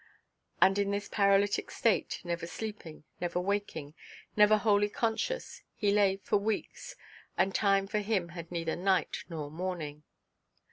And 0.59 0.79
in 0.79 0.89
this 0.89 1.07
paralytic 1.07 1.69
state, 1.69 2.21
never 2.23 2.47
sleeping, 2.47 3.03
never 3.19 3.39
waking, 3.39 3.93
never 4.35 4.57
wholly 4.57 4.89
conscious, 4.89 5.61
he 5.75 5.91
lay 5.91 6.17
for 6.17 6.37
weeks; 6.37 6.95
and 7.37 7.53
time 7.53 7.85
for 7.85 7.99
him 7.99 8.29
had 8.29 8.51
neither 8.51 8.75
night 8.75 9.23
nor 9.29 9.51
morning. 9.51 10.01